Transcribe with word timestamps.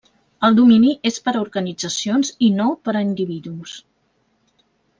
El 0.47 0.55
domini 0.59 0.93
és 1.09 1.19
per 1.27 1.33
a 1.33 1.41
organitzacions 1.47 2.33
i 2.47 2.51
no 2.57 2.71
per 2.89 2.95
a 2.97 3.05
individus. 3.09 3.77